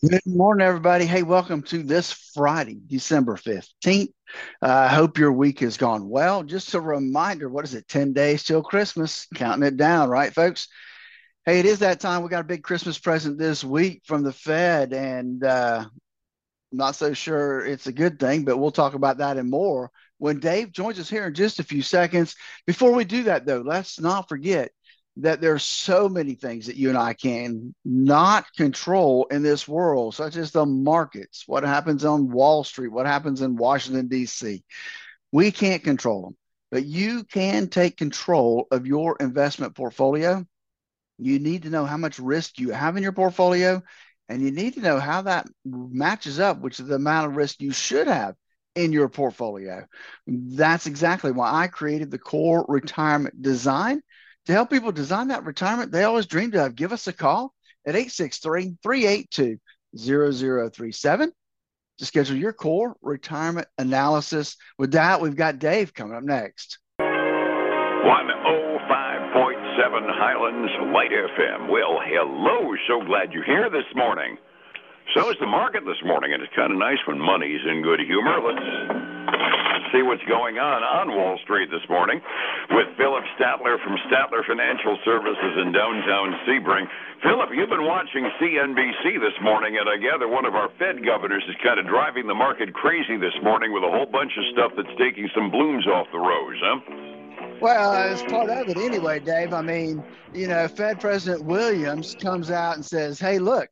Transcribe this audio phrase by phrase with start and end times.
[0.00, 1.06] Good morning, everybody.
[1.06, 4.12] Hey, welcome to this Friday, December 15th.
[4.62, 6.44] I uh, hope your week has gone well.
[6.44, 9.26] Just a reminder what is it, 10 days till Christmas?
[9.34, 10.68] Counting it down, right, folks?
[11.44, 12.22] Hey, it is that time.
[12.22, 16.94] We got a big Christmas present this week from the Fed, and uh, I'm not
[16.94, 20.70] so sure it's a good thing, but we'll talk about that and more when Dave
[20.70, 22.36] joins us here in just a few seconds.
[22.66, 24.70] Before we do that, though, let's not forget
[25.16, 30.14] that there's so many things that you and I can not control in this world,
[30.14, 34.64] such as the markets, what happens on Wall Street, what happens in Washington, D.C.
[35.30, 36.36] We can't control them,
[36.70, 40.46] but you can take control of your investment portfolio.
[41.18, 43.82] You need to know how much risk you have in your portfolio,
[44.30, 47.60] and you need to know how that matches up, which is the amount of risk
[47.60, 48.34] you should have
[48.74, 49.84] in your portfolio.
[50.26, 54.02] That's exactly why I created the core retirement design
[54.46, 56.74] to help people design that retirement they always dreamed of.
[56.74, 57.52] Give us a call
[57.86, 59.58] at 863 382
[59.96, 61.32] 0037
[61.98, 64.56] to schedule your core retirement analysis.
[64.78, 66.78] With that, we've got Dave coming up next.
[67.00, 67.08] 105.7
[70.18, 71.70] Highlands Light FM.
[71.70, 72.74] Well, hello.
[72.88, 74.38] So glad you're here this morning.
[75.14, 78.00] So is the market this morning, and it's kind of nice when money's in good
[78.00, 78.40] humor.
[78.40, 79.11] Let's
[79.92, 82.20] see what's going on on Wall Street this morning
[82.72, 86.88] with Phillip Statler from Statler Financial Services in downtown Sebring.
[87.22, 91.44] Phillip, you've been watching CNBC this morning, and I gather one of our Fed governors
[91.46, 94.72] is kind of driving the market crazy this morning with a whole bunch of stuff
[94.76, 96.80] that's taking some blooms off the rose, huh?
[97.60, 99.52] Well, it's part of it anyway, Dave.
[99.52, 100.02] I mean,
[100.34, 103.68] you know, Fed President Williams comes out and says, hey, look,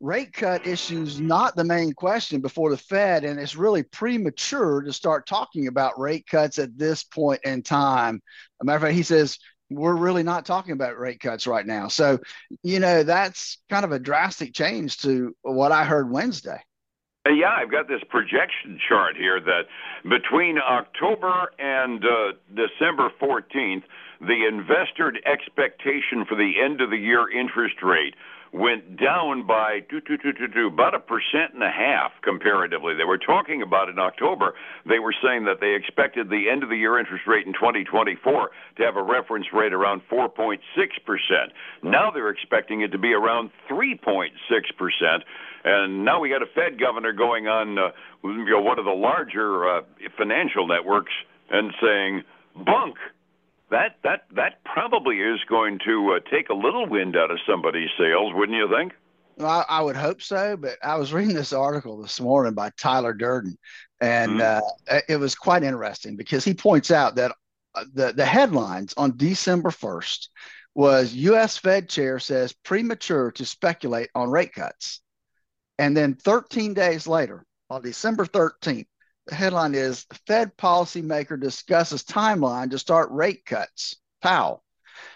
[0.00, 4.92] rate cut issues not the main question before the Fed, and it's really premature to
[4.92, 8.20] start talking about rate cuts at this point in time.
[8.60, 9.38] a matter of fact, he says
[9.70, 11.88] we're really not talking about rate cuts right now.
[11.88, 12.18] So,
[12.62, 16.60] you know, that's kind of a drastic change to what I heard Wednesday.
[17.26, 19.66] Uh, yeah, I've got this projection chart here that
[20.08, 23.82] between October and uh, December 14th,
[24.20, 28.14] the investor expectation for the end of the year interest rate
[28.52, 32.94] went down by do, do, do, do, do, about a percent and a half comparatively.
[32.94, 34.54] They were talking about in October,
[34.88, 38.50] they were saying that they expected the end of the year interest rate in 2024
[38.76, 40.58] to have a reference rate around 4.6%.
[41.82, 44.28] Now they're expecting it to be around 3.6%.
[45.62, 47.90] And now we got a Fed governor going on uh,
[48.24, 49.82] you know, one of the larger uh,
[50.16, 51.12] financial networks
[51.50, 52.22] and saying,
[52.56, 52.96] bunk
[53.70, 57.90] that that that probably is going to uh, take a little wind out of somebody's
[57.98, 58.92] sails, wouldn't you think?
[59.36, 62.70] Well, I, I, would hope so, but I was reading this article this morning by
[62.78, 63.56] Tyler Durden,
[64.00, 64.62] and mm-hmm.
[64.90, 67.32] uh, it was quite interesting because he points out that
[67.74, 70.30] uh, the the headlines on December first
[70.74, 71.56] was U.S.
[71.56, 75.00] Fed chair says premature to speculate on rate cuts,
[75.78, 78.86] and then 13 days later, on December 13th,
[79.26, 83.96] the headline is Fed policymaker discusses timeline to start rate cuts.
[84.20, 84.62] Powell.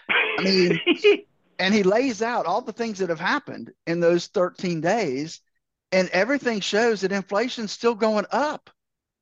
[0.09, 0.79] I mean,
[1.59, 5.41] and he lays out all the things that have happened in those 13 days,
[5.91, 8.69] and everything shows that inflation's still going up.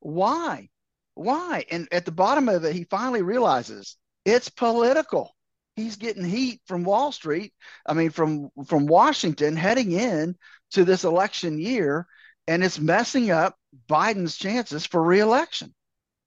[0.00, 0.68] Why?
[1.14, 1.64] Why?
[1.70, 5.34] And at the bottom of it, he finally realizes it's political.
[5.76, 7.52] He's getting heat from Wall Street.
[7.86, 10.36] I mean, from from Washington heading in
[10.72, 12.06] to this election year,
[12.46, 13.56] and it's messing up
[13.88, 15.74] Biden's chances for reelection.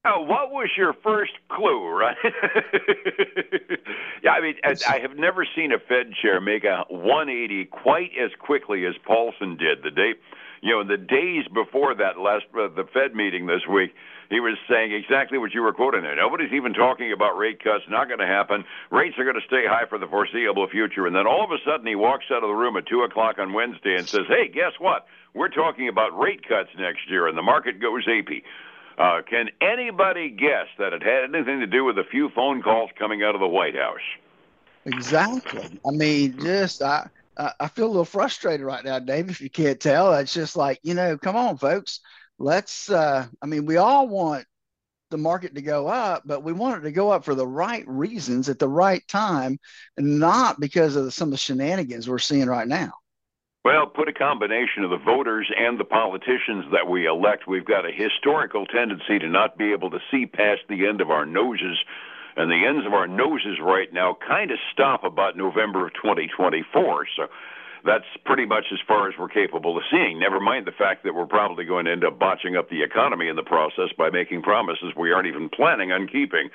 [0.10, 2.16] Oh, what was your first clue, right?
[4.24, 8.32] yeah, I mean, I have never seen a Fed chair make a 180 quite as
[8.40, 10.14] quickly as Paulson did the day,
[10.62, 13.94] you know, the days before that last uh, the Fed meeting this week.
[14.30, 16.16] He was saying exactly what you were quoting there.
[16.16, 17.84] Nobody's even talking about rate cuts.
[17.90, 18.66] Not going to happen.
[18.92, 21.08] Rates are going to stay high for the foreseeable future.
[21.08, 23.40] And then all of a sudden, he walks out of the room at two o'clock
[23.40, 25.08] on Wednesday and says, "Hey, guess what?
[25.34, 28.44] We're talking about rate cuts next year, and the market goes apey."
[28.98, 32.90] Uh, can anybody guess that it had anything to do with a few phone calls
[32.98, 34.02] coming out of the White House?
[34.86, 35.80] Exactly.
[35.86, 39.30] I mean, just I I feel a little frustrated right now, Dave.
[39.30, 42.00] If you can't tell, it's just like you know, come on, folks
[42.40, 44.46] let's uh, i mean we all want
[45.10, 47.88] the market to go up but we want it to go up for the right
[47.88, 49.58] reasons at the right time
[49.96, 52.92] and not because of some of the shenanigans we're seeing right now
[53.68, 57.50] well, put a combination of the voters and the politicians that we elect.
[57.50, 61.12] We've got a historical tendency to not be able to see past the end of
[61.12, 61.76] our noses.
[62.38, 67.08] And the ends of our noses right now kind of stop about November of 2024.
[67.18, 67.28] So
[67.86, 70.20] that's pretty much as far as we're capable of seeing.
[70.20, 73.28] Never mind the fact that we're probably going to end up botching up the economy
[73.28, 76.50] in the process by making promises we aren't even planning on keeping.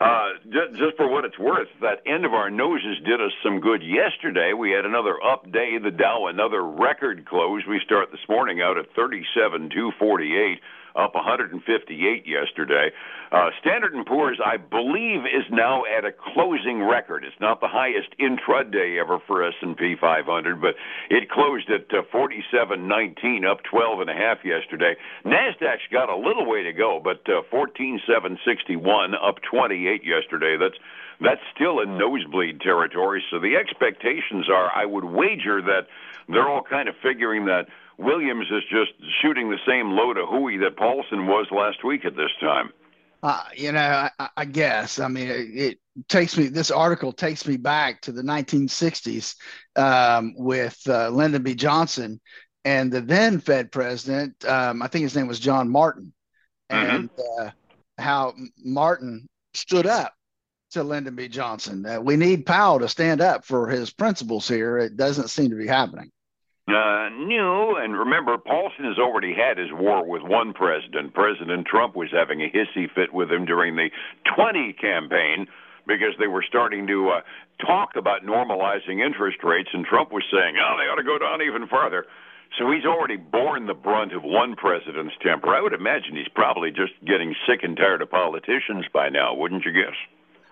[0.00, 3.60] Uh, just, just for what it's worth, that end of our noses did us some
[3.60, 4.52] good yesterday.
[4.52, 5.78] We had another up day.
[5.78, 7.62] The Dow another record close.
[7.68, 10.60] We start this morning out at 37,248
[10.96, 12.90] up 158 yesterday.
[13.32, 17.24] Uh, Standard & Poor's, I believe, is now at a closing record.
[17.24, 20.74] It's not the highest intraday ever for S&P 500, but
[21.10, 24.94] it closed at uh, 47.19, up 12 and a half yesterday.
[25.24, 30.56] Nasdaq's got a little way to go, but uh, 14.761, up 28 yesterday.
[30.58, 30.78] That's
[31.20, 33.22] that's still in nosebleed territory.
[33.30, 35.86] So the expectations are, I would wager that
[36.28, 37.66] they're all kind of figuring that
[37.98, 42.16] Williams is just shooting the same load of hooey that Paulson was last week at
[42.16, 42.72] this time.
[43.22, 44.98] Uh, you know, I, I, guess.
[44.98, 46.48] I mean, it, it, takes me.
[46.48, 49.36] This article takes me back to the 1960s
[49.76, 51.54] um, with uh, Lyndon B.
[51.54, 52.20] Johnson
[52.64, 54.44] and the then Fed president.
[54.44, 56.12] Um, I think his name was John Martin,
[56.70, 56.96] mm-hmm.
[56.96, 57.10] and
[57.40, 57.50] uh,
[57.96, 60.12] how Martin stood up
[60.72, 61.28] to Lyndon B.
[61.28, 61.86] Johnson.
[62.04, 64.76] we need Powell to stand up for his principles here.
[64.76, 66.10] It doesn't seem to be happening
[66.68, 67.76] uh, new.
[67.76, 71.14] And remember, Paulson has already had his war with one president.
[71.14, 73.90] President Trump was having a hissy fit with him during the
[74.34, 75.46] 20 campaign
[75.86, 77.20] because they were starting to uh,
[77.64, 81.42] talk about normalizing interest rates, and Trump was saying, oh, they ought to go down
[81.42, 82.06] even farther.
[82.58, 85.48] So he's already borne the brunt of one president's temper.
[85.48, 89.64] I would imagine he's probably just getting sick and tired of politicians by now, wouldn't
[89.64, 89.96] you guess?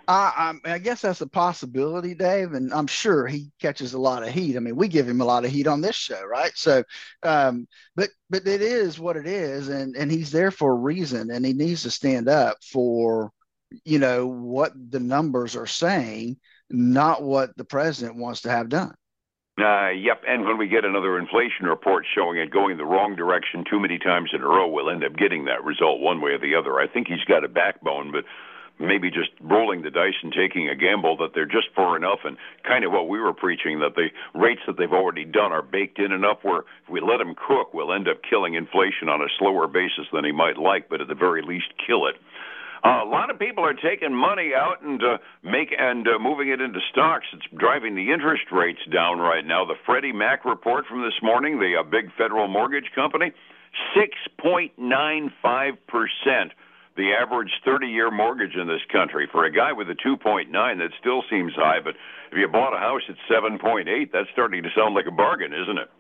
[0.08, 4.22] I, I, I guess that's a possibility, Dave, and I'm sure he catches a lot
[4.22, 4.56] of heat.
[4.56, 6.52] I mean, we give him a lot of heat on this show, right?
[6.54, 6.82] So,
[7.22, 11.31] um, but but it is what it is, and and he's there for a reason,
[11.31, 13.31] and he needs to stand up for,
[13.84, 16.37] you know, what the numbers are saying,
[16.70, 18.94] not what the president wants to have done.
[19.60, 23.64] Uh, yep, and when we get another inflation report showing it going the wrong direction
[23.70, 26.38] too many times in a row, we'll end up getting that result one way or
[26.38, 26.81] the other.
[26.81, 28.25] I think he's got a backbone, but
[28.82, 32.37] maybe just rolling the dice and taking a gamble that they're just far enough and
[32.67, 35.99] kind of what we were preaching that the rates that they've already done are baked
[35.99, 39.29] in enough where if we let them cook, we'll end up killing inflation on a
[39.38, 42.17] slower basis than he might like, but at the very least kill it.
[42.84, 46.49] Uh, a lot of people are taking money out and uh, make and uh, moving
[46.49, 47.26] it into stocks.
[47.32, 49.64] It's driving the interest rates down right now.
[49.64, 53.31] The Freddie Mac report from this morning, the uh, big federal mortgage company,
[53.94, 56.50] six point nine five percent
[56.97, 59.29] the average 30 year mortgage in this country.
[59.31, 61.94] For a guy with a 2.9, that still seems high, but
[62.31, 65.79] if you bought a house at 7.8, that's starting to sound like a bargain, isn't
[65.79, 65.91] it?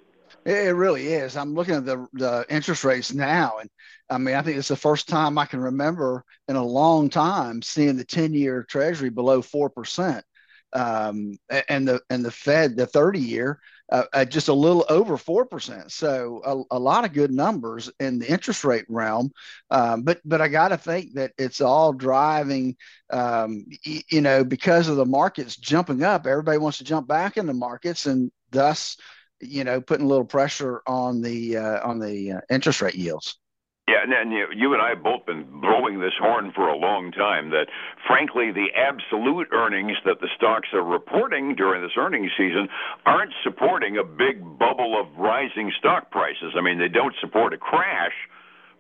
[0.44, 1.36] It really is.
[1.36, 3.70] I'm looking at the the interest rates now, and
[4.10, 7.62] I mean, I think it's the first time I can remember in a long time
[7.62, 10.24] seeing the 10 year Treasury below four percent,
[10.72, 11.36] um,
[11.68, 13.60] and the and the Fed the 30 year
[13.92, 15.90] uh, at just a little over 4%.
[15.92, 19.30] So a, a, lot of good numbers in the interest rate realm.
[19.70, 22.76] Um, but, but I got to think that it's all driving,
[23.10, 27.36] um, y- you know, because of the markets jumping up, everybody wants to jump back
[27.36, 28.96] in the markets and thus,
[29.40, 33.41] you know, putting a little pressure on the, uh, on the uh, interest rate yields.
[33.88, 36.76] Yeah, and, and you, you and I have both been blowing this horn for a
[36.76, 37.66] long time that,
[38.06, 42.68] frankly, the absolute earnings that the stocks are reporting during this earnings season
[43.06, 46.54] aren't supporting a big bubble of rising stock prices.
[46.56, 48.14] I mean, they don't support a crash.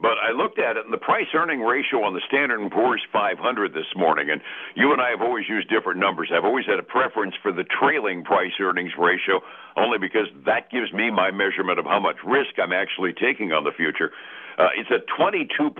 [0.02, 3.00] But I looked at it, and the price earning ratio on the Standard and Poor's
[3.12, 4.42] 500 this morning, and
[4.74, 6.32] you and I have always used different numbers.
[6.34, 9.38] I've always had a preference for the trailing price earnings ratio,
[9.76, 13.62] only because that gives me my measurement of how much risk I'm actually taking on
[13.62, 14.10] the future.
[14.58, 15.70] Uh, it's at 22.7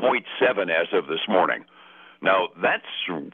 [0.71, 1.65] as of this morning.
[2.23, 2.87] Now that's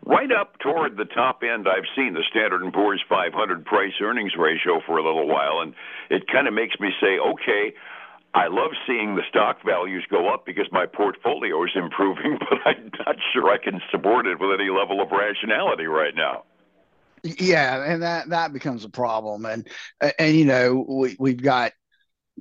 [0.06, 4.32] right up toward the top end I've seen the Standard and Poor's 500 price earnings
[4.38, 5.74] ratio for a little while, and
[6.08, 7.76] it kind of makes me say, okay,
[8.34, 12.90] I love seeing the stock values go up because my portfolio is improving, but I'm
[13.06, 16.44] not sure I can support it with any level of rationality right now.
[17.24, 19.68] Yeah, and that that becomes a problem, and
[20.18, 21.72] and you know we we've got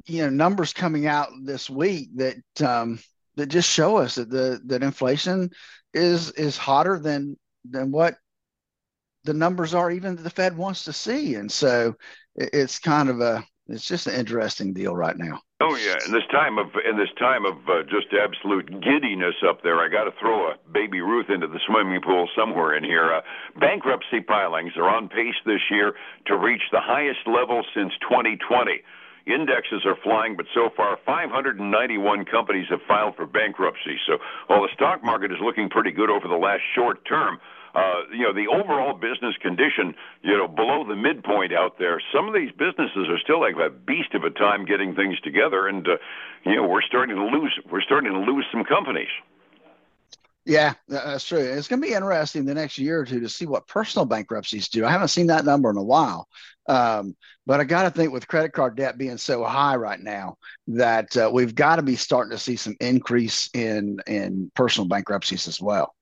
[0.05, 2.99] you know numbers coming out this week that um,
[3.35, 5.49] that just show us that the that inflation
[5.93, 8.17] is is hotter than than what
[9.23, 11.95] the numbers are even the Fed wants to see, and so
[12.35, 15.41] it's kind of a it's just an interesting deal right now.
[15.59, 19.63] Oh yeah, in this time of in this time of uh, just absolute giddiness up
[19.63, 23.11] there, I got to throw a baby Ruth into the swimming pool somewhere in here.
[23.11, 23.21] Uh,
[23.59, 25.93] bankruptcy filings are on pace this year
[26.27, 28.83] to reach the highest level since 2020.
[29.27, 33.97] Indexes are flying, but so far 591 companies have filed for bankruptcy.
[34.07, 34.17] So
[34.47, 37.39] while the stock market is looking pretty good over the last short term,
[37.75, 39.93] uh, you know, the overall business condition,
[40.23, 43.69] you know, below the midpoint out there, some of these businesses are still like a
[43.69, 45.97] beast of a time getting things together, and uh,
[46.43, 49.09] you know, we're starting to lose, we're starting to lose some companies.
[50.47, 51.39] Yeah, that's true.
[51.39, 54.69] It's going to be interesting the next year or two to see what personal bankruptcies
[54.69, 54.85] do.
[54.85, 56.29] I haven't seen that number in a while,
[56.67, 60.37] um, but I got to think with credit card debt being so high right now
[60.67, 65.47] that uh, we've got to be starting to see some increase in in personal bankruptcies
[65.47, 65.93] as well.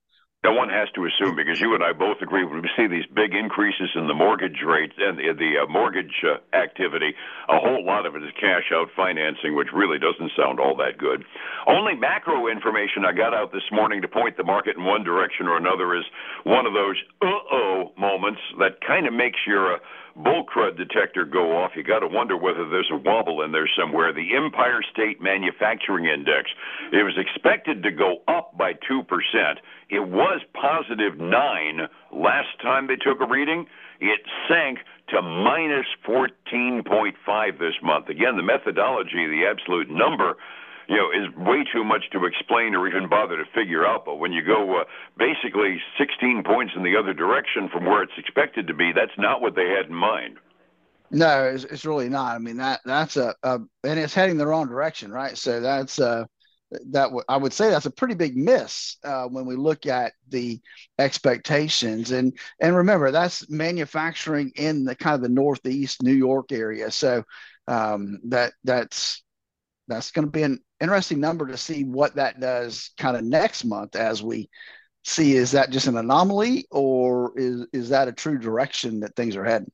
[0.46, 3.08] Now, one has to assume, because you and I both agree, when we see these
[3.16, 7.16] big increases in the mortgage rates and the, the uh, mortgage uh, activity,
[7.50, 11.00] a whole lot of it is cash out financing, which really doesn't sound all that
[11.00, 11.26] good.
[11.66, 15.48] Only macro information I got out this morning to point the market in one direction
[15.48, 16.06] or another is
[16.44, 19.80] one of those uh oh moments that kind of makes your uh,
[20.16, 23.70] bull crud detector go off, you got to wonder whether there's a wobble in there
[23.78, 24.14] somewhere.
[24.14, 26.50] The Empire State Manufacturing Index,
[26.92, 29.04] it was expected to go up by 2%.
[29.90, 33.66] It was positive 9 last time they took a reading.
[34.00, 34.80] It sank
[35.10, 38.10] to minus 14.5 this month.
[38.10, 40.36] Again, the methodology, the absolute number,
[40.88, 44.06] you know, is way too much to explain or even bother to figure out.
[44.06, 44.84] But when you go uh,
[45.18, 49.42] basically 16 points in the other direction from where it's expected to be, that's not
[49.42, 50.38] what they had in mind.
[51.12, 52.36] No, it's, it's really not.
[52.36, 55.38] I mean that that's a, a, and it's heading the wrong direction, right?
[55.38, 56.25] So that's uh
[56.72, 60.13] that w- I would say that's a pretty big miss uh, when we look at
[60.30, 60.60] the
[60.98, 66.92] expectations and and remember that's manufacturing in the kind of the northeast New York area.
[66.92, 67.24] So
[67.68, 69.24] um, that that's
[69.88, 73.63] that's going to be an interesting number to see what that does kind of next
[73.63, 74.50] month as we
[75.03, 79.36] see is that just an anomaly or is is that a true direction that things
[79.36, 79.72] are heading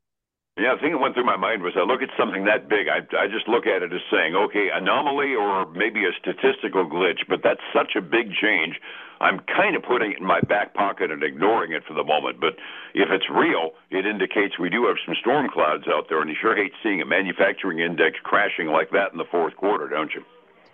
[0.59, 2.85] yeah, the thing that went through my mind was I look at something that big,
[2.91, 7.23] I, I just look at it as saying, okay, anomaly or maybe a statistical glitch,
[7.29, 8.75] but that's such a big change.
[9.21, 12.41] I'm kind of putting it in my back pocket and ignoring it for the moment.
[12.41, 12.59] But
[12.93, 16.35] if it's real, it indicates we do have some storm clouds out there, and you
[16.35, 20.21] sure hate seeing a manufacturing index crashing like that in the fourth quarter, don't you?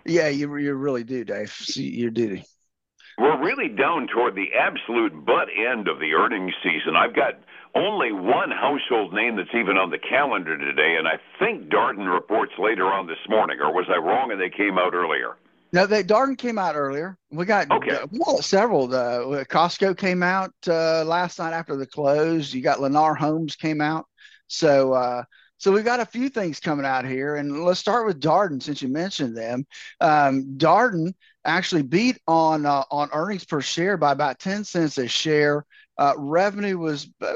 [0.04, 1.50] Yeah, you, you really do, Dave.
[1.50, 2.44] See your duty.
[3.18, 6.94] We're really down toward the absolute butt end of the earnings season.
[6.96, 7.34] I've got
[7.74, 12.52] only one household name that's even on the calendar today, and I think Darden reports
[12.58, 15.36] later on this morning, or was I wrong and they came out earlier?
[15.72, 17.18] No, they Darden came out earlier.
[17.30, 17.90] We got okay.
[17.90, 18.94] uh, we got several.
[18.94, 22.54] Uh, Costco came out uh, last night after the close.
[22.54, 24.06] You got Lennar Homes came out.
[24.46, 25.24] So uh,
[25.58, 28.80] so we've got a few things coming out here, and let's start with Darden since
[28.80, 29.66] you mentioned them.
[30.00, 35.08] Um, Darden actually beat on uh, on earnings per share by about ten cents a
[35.08, 35.66] share.
[35.98, 37.34] Uh, revenue was uh,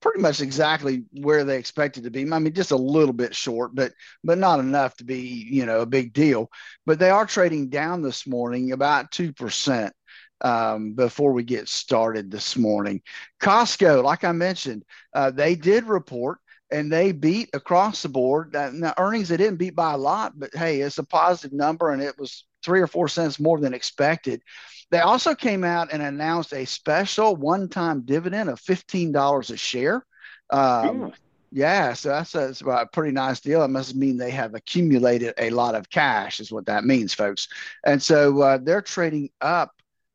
[0.00, 2.22] pretty much exactly where they expected to be.
[2.32, 3.92] I mean, just a little bit short, but
[4.24, 6.50] but not enough to be you know a big deal.
[6.86, 9.92] But they are trading down this morning about two percent
[10.40, 13.02] um, before we get started this morning.
[13.42, 16.38] Costco, like I mentioned, uh, they did report
[16.70, 18.52] and they beat across the board.
[18.52, 22.02] Now, earnings they didn't beat by a lot, but hey, it's a positive number, and
[22.02, 24.42] it was three or four cents more than expected.
[24.90, 30.04] They also came out and announced a special one-time dividend of fifteen dollars a share.
[30.50, 31.12] Um,
[31.52, 33.62] yeah, so that's a, that's a pretty nice deal.
[33.62, 37.48] It must mean they have accumulated a lot of cash, is what that means, folks.
[37.84, 39.72] And so uh, they're trading up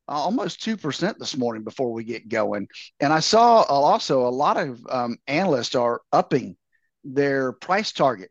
[0.07, 2.67] almost 2% this morning before we get going.
[2.99, 6.57] And I saw also a lot of um, analysts are upping
[7.03, 8.29] their price target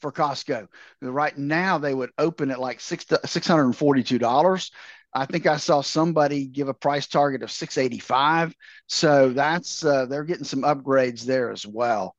[0.00, 0.68] for Costco.
[1.00, 4.70] Right now, they would open at like six $642.
[5.14, 8.54] I think I saw somebody give a price target of 685.
[8.86, 12.16] So that's uh, they're getting some upgrades there as well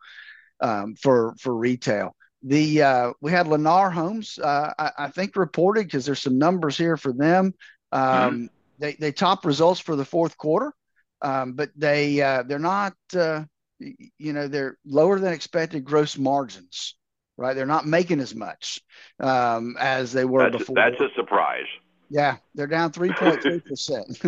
[0.60, 2.16] um, for for retail.
[2.44, 6.78] The uh, we had Lennar Homes, uh, I, I, think reported because there's some numbers
[6.78, 7.54] here for them.
[7.94, 8.46] Um, mm-hmm.
[8.80, 10.74] They they top results for the fourth quarter,
[11.22, 13.44] um, but they uh, they're not uh,
[13.80, 16.96] you know they're lower than expected gross margins.
[17.38, 18.82] Right, they're not making as much
[19.20, 20.78] um, as they were that's before.
[20.78, 21.66] A, that's a surprise.
[22.10, 24.22] Yeah, they're down three point three percent.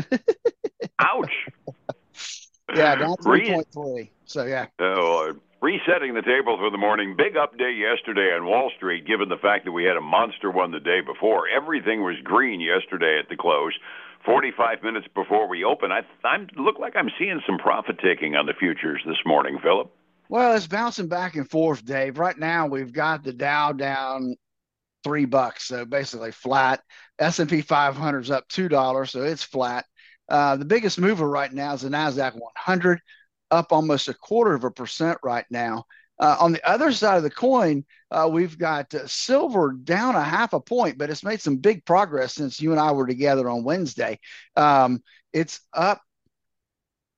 [0.99, 1.47] Ouch.
[2.75, 4.11] yeah, down three point three.
[4.25, 4.67] So yeah.
[4.79, 5.33] Oh,
[5.65, 7.15] resetting the table for the morning.
[7.17, 10.69] Big update yesterday on Wall Street, given the fact that we had a monster one
[10.69, 11.47] the day before.
[11.47, 13.73] Everything was green yesterday at the close.
[14.27, 18.45] 45 minutes before we open, I I'm look like I'm seeing some profit taking on
[18.45, 19.91] the futures this morning, Phillip.
[20.29, 22.19] Well, it's bouncing back and forth, Dave.
[22.19, 24.35] Right now, we've got the Dow down
[25.03, 26.81] three bucks, so basically flat.
[27.17, 29.85] S and P 500 is up two dollars, so it's flat.
[30.29, 33.01] Uh, the biggest mover right now is the Nasdaq 100
[33.55, 35.85] up almost a quarter of a percent right now.
[36.17, 40.23] Uh, on the other side of the coin, uh, we've got uh, silver down a
[40.23, 43.49] half a point, but it's made some big progress since you and I were together
[43.49, 44.19] on Wednesday.
[44.55, 46.01] Um, it's up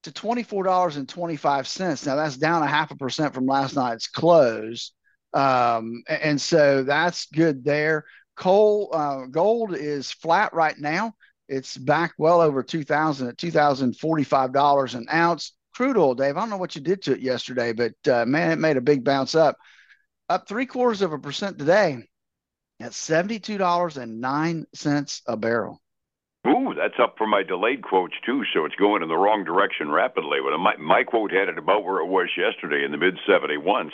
[0.04, 2.06] to $24.25.
[2.08, 4.94] Now that's down a half a percent from last night's close.
[5.34, 8.06] Um, and so that's good there.
[8.36, 11.14] Coal, uh, gold is flat right now.
[11.48, 15.54] It's back well over 2000 at $2,045 an ounce.
[15.78, 18.50] Crude oil, Dave, I don't know what you did to it yesterday, but uh, man,
[18.50, 19.58] it made a big bounce up.
[20.28, 22.00] Up three quarters of a percent today
[22.80, 25.80] at $72.09 a barrel.
[26.48, 29.92] Ooh, that's up for my delayed quotes too, so it's going in the wrong direction
[29.92, 30.40] rapidly.
[30.44, 33.92] But my, my quote had it about where it was yesterday in the mid 71s.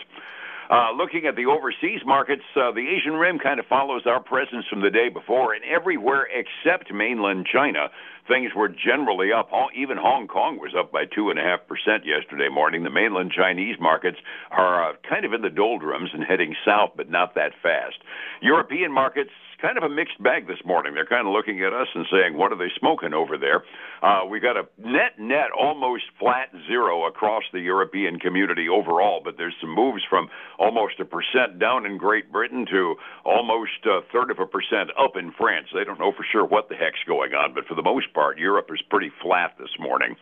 [0.70, 4.66] Uh, looking at the overseas markets, uh, the Asian Rim kind of follows our presence
[4.70, 7.90] from the day before, and everywhere except mainland China,
[8.28, 9.50] things were generally up.
[9.76, 11.60] Even Hong Kong was up by 2.5%
[12.06, 12.84] yesterday morning.
[12.84, 14.18] The mainland Chinese markets
[14.52, 17.98] are uh, kind of in the doldrums and heading south, but not that fast.
[18.42, 19.32] European markets
[19.64, 20.94] kind of a mixed bag this morning.
[20.94, 23.64] They're kind of looking at us and saying, "What are they smoking over there?"
[24.04, 29.38] Uh, we got a net net almost flat zero across the European community overall, but
[29.38, 34.32] there's some moves from almost a percent down in Great Britain to almost a third
[34.32, 35.68] of a percent up in France.
[35.74, 38.38] They don't know for sure what the heck's going on, but for the most part,
[38.38, 40.16] Europe is pretty flat this morning.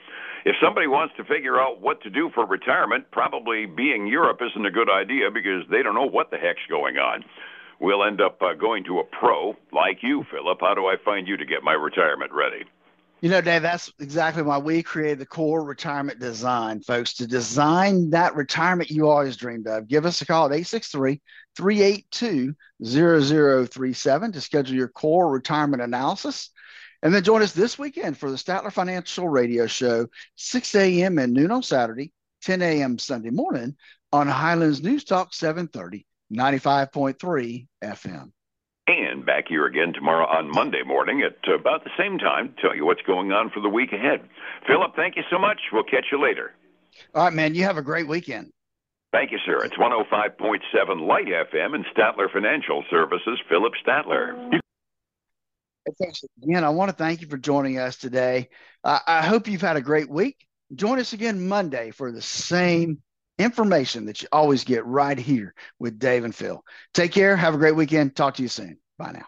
[0.46, 4.66] If somebody wants to figure out what to do for retirement, probably being Europe isn't
[4.66, 7.24] a good idea because they don't know what the heck's going on
[7.82, 10.60] we'll end up uh, going to a pro like you, Phillip.
[10.62, 12.64] How do I find you to get my retirement ready?
[13.20, 18.10] You know, Dave, that's exactly why we created the core retirement design, folks, to design
[18.12, 19.88] that retirement you always dreamed of.
[19.88, 21.22] Give us a call at 863
[21.56, 26.50] 382 0037 to schedule your core retirement analysis.
[27.04, 31.18] And then join us this weekend for the Statler Financial Radio Show, 6 a.m.
[31.18, 32.12] and noon on Saturday,
[32.44, 33.00] 10 a.m.
[33.00, 33.76] Sunday morning
[34.12, 38.32] on Highlands News Talk 730 95.3 FM.
[38.88, 42.76] And back here again tomorrow on Monday morning at about the same time to tell
[42.76, 44.22] you what's going on for the week ahead.
[44.68, 45.60] Phillip, thank you so much.
[45.72, 46.54] We'll catch you later.
[47.16, 47.56] All right, man.
[47.56, 48.52] You have a great weekend.
[49.12, 49.64] Thank you, sir.
[49.64, 54.60] It's 105.7 Light FM and Statler Financial Services, Phillip Statler.
[56.44, 58.50] Again, I want to thank you for joining us today.
[58.84, 60.46] Uh, I hope you've had a great week.
[60.76, 63.00] Join us again Monday for the same
[63.40, 66.64] information that you always get right here with Dave and Phil.
[66.94, 67.36] Take care.
[67.36, 68.16] Have a great weekend.
[68.16, 68.78] Talk to you soon.
[68.98, 69.20] Bye now.